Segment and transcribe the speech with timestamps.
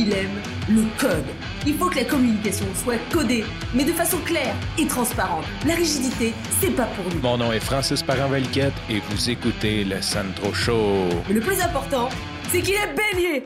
[0.00, 1.26] il aime le code.
[1.66, 5.44] Il faut que la communication soit codée, mais de façon claire et transparente.
[5.66, 7.20] La rigidité, c'est pas pour nous.
[7.20, 11.08] Mon nom est Francis Parent-Valquette et vous écoutez le Sandro Show.
[11.28, 12.08] Mais le plus important,
[12.48, 13.44] c'est qu'il est bélier.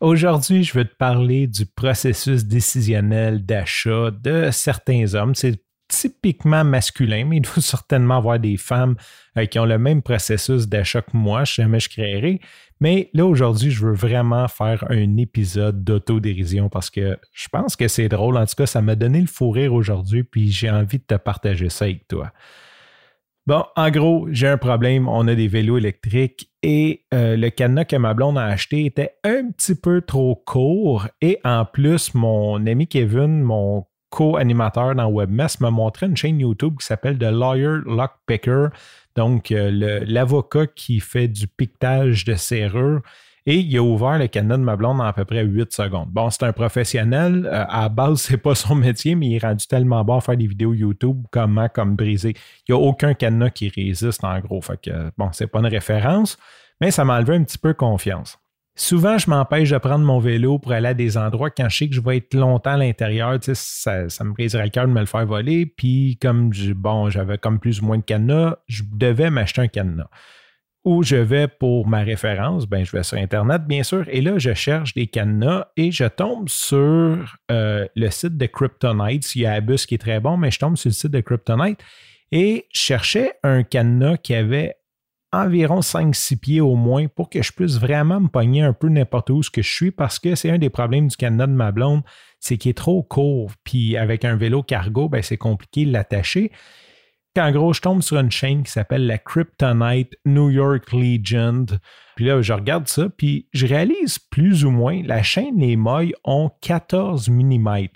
[0.00, 5.34] Aujourd'hui, je veux te parler du processus décisionnel d'achat de certains hommes.
[5.34, 5.60] C'est
[5.92, 8.96] typiquement masculin, mais il faut certainement avoir des femmes
[9.36, 12.40] euh, qui ont le même processus d'achat que moi, je jamais je créerai.
[12.80, 17.86] Mais là, aujourd'hui, je veux vraiment faire un épisode d'autodérision parce que je pense que
[17.86, 18.36] c'est drôle.
[18.36, 21.14] En tout cas, ça m'a donné le fou rire aujourd'hui, puis j'ai envie de te
[21.14, 22.32] partager ça avec toi.
[23.46, 25.08] Bon, en gros, j'ai un problème.
[25.08, 29.16] On a des vélos électriques et euh, le cadenas que ma blonde a acheté était
[29.24, 31.08] un petit peu trop court.
[31.20, 36.74] Et en plus, mon ami Kevin, mon co-animateur dans WebMess, m'a montré une chaîne YouTube
[36.78, 38.68] qui s'appelle The Lawyer Lockpicker.
[39.16, 43.00] Donc, euh, l'avocat qui fait du piquetage de serrure.
[43.44, 46.10] Et il a ouvert le cadenas de ma blonde en à peu près 8 secondes.
[46.10, 47.48] Bon, c'est un professionnel.
[47.50, 50.20] Euh, à la base, c'est pas son métier, mais il est rendu tellement bon à
[50.20, 52.34] faire des vidéos YouTube, comment, comme briser.
[52.68, 54.60] Il n'y a aucun cadenas qui résiste, en gros.
[54.60, 56.38] Fait que, bon, c'est pas une référence,
[56.80, 58.38] mais ça m'a enlevé un petit peu confiance.
[58.74, 61.88] Souvent, je m'empêche de prendre mon vélo pour aller à des endroits quand je sais
[61.88, 63.38] que je vais être longtemps à l'intérieur.
[63.42, 65.66] ça, ça me briserait le cœur de me le faire voler.
[65.66, 70.08] Puis, comme bon, j'avais comme plus ou moins de cadenas, je devais m'acheter un cadenas.
[70.84, 74.38] Où je vais pour ma référence, ben, je vais sur Internet, bien sûr, et là,
[74.38, 79.36] je cherche des cadenas et je tombe sur euh, le site de Kryptonite.
[79.36, 81.20] Il y a Abus qui est très bon, mais je tombe sur le site de
[81.20, 81.78] Kryptonite
[82.32, 84.74] et je cherchais un cadenas qui avait
[85.32, 89.30] environ 5-6 pieds au moins pour que je puisse vraiment me pogner un peu n'importe
[89.30, 91.72] où ce que je suis parce que c'est un des problèmes du cadenas de ma
[91.72, 92.02] blonde,
[92.38, 93.50] c'est qu'il est trop court.
[93.64, 96.52] Puis avec un vélo cargo, ben, c'est compliqué de l'attacher.
[97.38, 101.78] En gros, je tombe sur une chaîne qui s'appelle la Kryptonite New York Legend.
[102.14, 106.12] Puis là, je regarde ça, puis je réalise plus ou moins, la chaîne, les mailles
[106.24, 107.86] ont 14 mm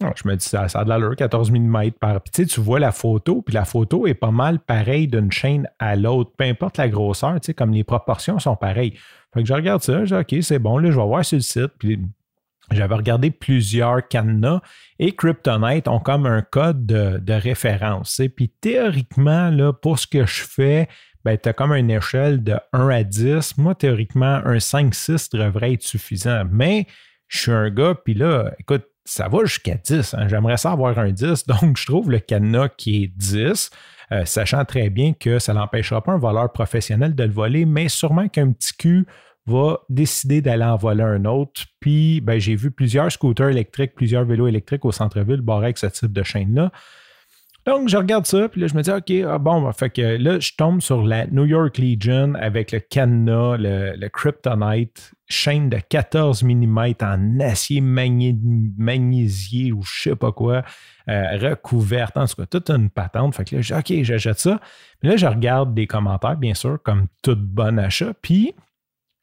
[0.00, 2.20] je me dis, ça, ça a de l'allure, 14 mm par.
[2.22, 5.96] Puis, tu vois la photo, puis la photo est pas mal pareille d'une chaîne à
[5.96, 8.94] l'autre, peu importe la grosseur, tu sais, comme les proportions sont pareilles.
[9.34, 11.36] Fait que je regarde ça, je dis, OK, c'est bon, là, je vais voir sur
[11.36, 11.72] le site.
[11.78, 11.98] Puis,
[12.70, 14.60] j'avais regardé plusieurs cadenas
[14.98, 18.20] et Kryptonite ont comme un code de, référence.
[18.36, 20.88] Puis théoriquement, là, pour ce que je fais,
[21.24, 23.58] ben, tu as comme une échelle de 1 à 10.
[23.58, 26.44] Moi, théoriquement, un 5-6 devrait être suffisant.
[26.50, 26.86] Mais
[27.28, 30.14] je suis un gars, puis là, écoute, ça va jusqu'à 10.
[30.14, 30.28] Hein.
[30.28, 31.46] J'aimerais ça avoir un 10.
[31.46, 33.70] Donc, je trouve le cadenas qui est 10,
[34.12, 37.88] euh, sachant très bien que ça n'empêchera pas un voleur professionnel de le voler, mais
[37.88, 39.06] sûrement qu'un petit cul
[39.46, 41.62] va décider d'aller en voler un autre.
[41.80, 45.86] Puis, ben, j'ai vu plusieurs scooters électriques, plusieurs vélos électriques au centre-ville barrés avec ce
[45.86, 46.70] type de chaîne-là.
[47.66, 50.00] Donc, je regarde ça, puis là, je me dis, OK, ah, bon, ben, fait que
[50.00, 55.76] là, je tombe sur la New York Legion avec le cadenas, le, Kryptonite, chaîne de
[55.76, 60.62] 14 mm en acier magnésié ou je sais pas quoi,
[61.08, 63.34] euh, recouverte, en tout cas, toute une patente.
[63.34, 64.58] Fait que là, je dis, OK, j'achète ça.
[64.98, 68.54] Puis là, je regarde des commentaires, bien sûr, comme tout bon achat, puis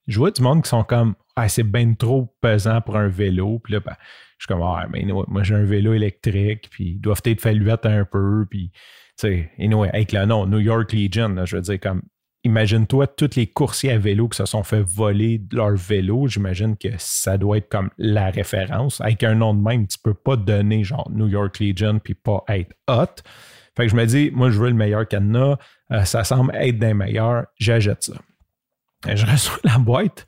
[0.05, 3.59] je vois du monde qui sont comme, ah, c'est bien trop pesant pour un vélo.
[3.59, 3.95] Puis là, ben,
[4.37, 7.85] je suis comme, ah, mais moi, j'ai un vélo électrique, puis ils doivent être faluettes
[7.85, 11.79] un peu, puis, tu sais, anyway, avec le nom New York Legion, je veux dire,
[11.79, 12.01] comme,
[12.43, 16.27] imagine-toi tous les coursiers à vélo qui se sont fait voler leur vélo.
[16.27, 18.99] J'imagine que ça doit être comme la référence.
[19.01, 22.43] Avec un nom de même, tu peux pas donner genre New York Legion puis pas
[22.47, 23.21] être hot.
[23.75, 25.57] Fait que je me dis, moi, je veux le meilleur cadenas.
[25.91, 27.45] Euh, ça semble être des meilleurs.
[27.59, 28.13] J'achète ça.
[29.07, 30.25] Je reçois la boîte.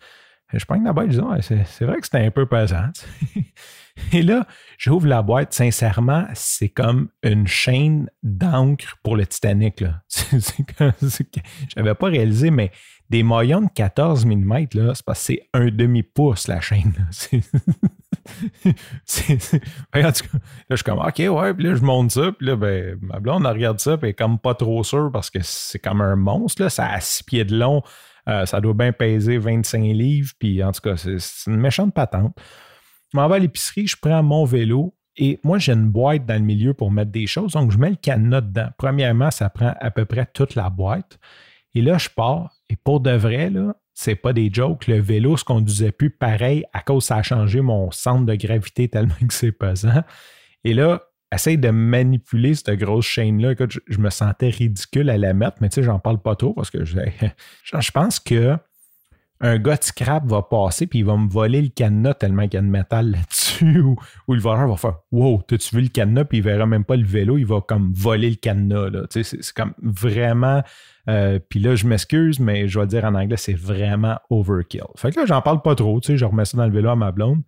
[0.53, 2.89] Je prends la boîte, je dis, c'est vrai que c'était un peu pesant.
[4.13, 5.53] Et là, j'ouvre la boîte.
[5.53, 9.83] Sincèrement, c'est comme une chaîne d'encre pour le Titanic.
[10.09, 11.25] Je
[11.77, 12.71] n'avais pas réalisé, mais
[13.09, 16.93] des maillons de 14 mm, c'est parce que c'est un demi-pouce la chaîne.
[19.95, 22.45] En tout cas, là, je suis comme, OK, ouais, puis là, je monte ça, puis
[22.45, 25.29] là, ben, ma blonde, on regarde ça, puis elle est comme pas trop sûre parce
[25.29, 27.81] que c'est comme un monstre, là, ça a six pieds de long,
[28.29, 32.37] euh, ça doit bien peser 25 livres, puis en tout cas, c'est une méchante patente.
[33.11, 36.35] Je m'en vais à l'épicerie, je prends mon vélo et moi, j'ai une boîte dans
[36.35, 37.51] le milieu pour mettre des choses.
[37.51, 38.69] Donc, je mets le cadenas dedans.
[38.77, 41.19] Premièrement, ça prend à peu près toute la boîte.
[41.75, 42.55] Et là, je pars.
[42.69, 44.87] Et pour de vrai, là, c'est pas des jokes.
[44.87, 48.87] Le vélo se conduisait plus pareil à cause ça a changé mon centre de gravité
[48.89, 50.03] tellement que c'est pesant.
[50.63, 53.53] Et là, essaye de manipuler cette grosse chaîne-là.
[53.87, 56.69] Je, me sentais ridicule à la mettre, mais tu sais, j'en parle pas trop parce
[56.69, 56.99] que je,
[57.63, 58.57] je pense que
[59.41, 62.55] un gars de scrap va passer puis il va me voler le cadenas tellement qu'il
[62.55, 63.49] y a de métal là-dessus.
[63.65, 63.97] dessus ou,
[64.27, 66.25] le voleur va faire Wow, t'as-tu vu le cadenas?
[66.25, 68.89] Puis il verra même pas le vélo, il va comme voler le cadenas.
[68.89, 69.05] Là.
[69.09, 70.61] C'est, comme vraiment.
[71.07, 74.83] Euh, puis là, je m'excuse, mais je vais dire en anglais, c'est vraiment overkill.
[74.97, 76.89] Fait que là, j'en parle pas trop, tu sais, je remets ça dans le vélo
[76.89, 77.41] à ma blonde.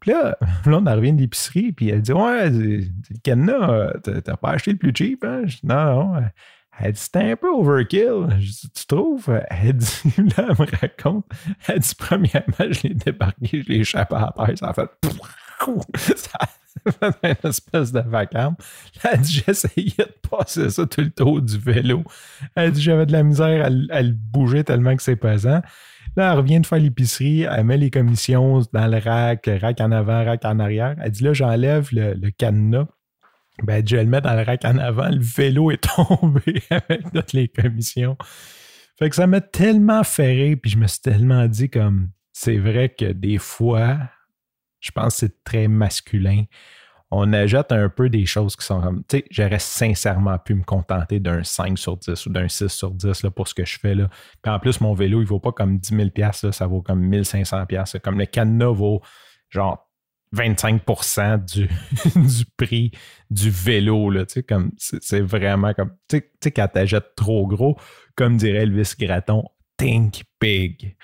[0.00, 0.36] Puis là,
[0.66, 2.84] là, on revient de l'épicerie, puis elle dit Ouais, le
[3.22, 5.42] cadenas, t'as pas acheté le plus cheap, hein?
[5.62, 6.22] non, non.
[6.82, 8.26] Elle dit, c'était un peu overkill.
[8.38, 9.28] Je dis, tu trouves?
[9.50, 11.26] Elle dit, là, elle me raconte.
[11.66, 14.90] Elle dit, premièrement, je l'ai débarqué, je l'ai échappé à terre, ça a fait.
[16.16, 16.38] Ça
[17.02, 18.54] a fait une espèce de vacarme.
[19.02, 22.04] Elle dit, j'essayais de passer ça tout le tour du vélo.
[22.54, 23.68] Elle dit, j'avais de la misère à,
[24.02, 25.60] le bouger tellement que c'est pesant.
[26.16, 29.92] Là, elle revient de faire l'épicerie, elle met les commissions dans le rack, rack en
[29.92, 30.96] avant, rack en arrière.
[31.00, 32.86] Elle dit, là, j'enlève le, le cadenas
[33.62, 37.32] ben, je le mets dans le rack en avant, le vélo est tombé avec toutes
[37.32, 38.16] les commissions.
[38.98, 42.88] Fait que ça m'a tellement ferré, puis je me suis tellement dit comme c'est vrai
[42.90, 43.98] que des fois,
[44.80, 46.44] je pense que c'est très masculin.
[47.10, 50.62] On ajoute un peu des choses qui sont comme, tu sais, j'aurais sincèrement pu me
[50.62, 53.78] contenter d'un 5 sur 10 ou d'un 6 sur 10 là, pour ce que je
[53.78, 53.94] fais.
[53.94, 54.08] Là.
[54.42, 57.00] Puis en plus, mon vélo, il vaut pas comme 10 000 là, ça vaut comme
[57.00, 57.64] 1500
[58.02, 59.00] Comme le cadenas vaut
[59.48, 59.90] genre
[60.32, 60.82] 25
[61.46, 61.68] du,
[62.16, 62.92] du prix
[63.30, 64.10] du vélo.
[64.10, 65.92] Là, comme, c'est, vraiment comme.
[66.08, 67.76] Tu sais, quand t'achètes trop gros,
[68.14, 69.44] comme dirait Elvis Graton,
[69.76, 70.96] think big.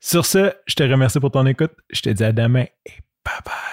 [0.00, 1.72] Sur ce, je te remercie pour ton écoute.
[1.90, 2.92] Je te dis à demain et
[3.24, 3.65] bye bye.